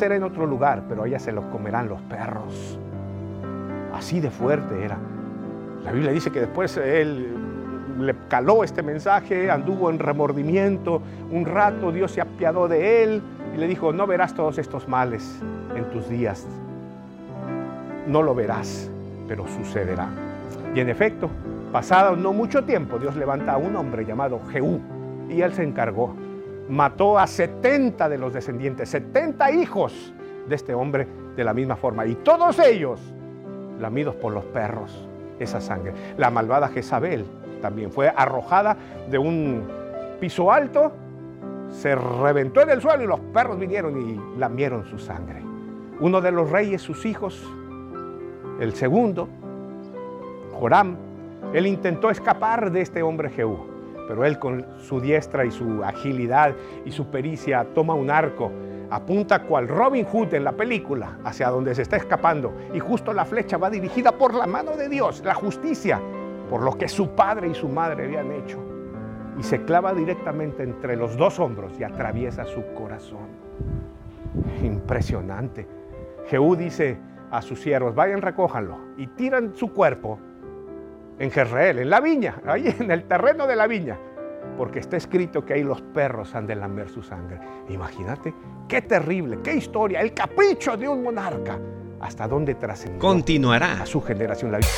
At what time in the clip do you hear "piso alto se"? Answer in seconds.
40.20-41.94